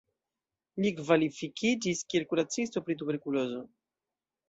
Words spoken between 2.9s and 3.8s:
tuberkulozo.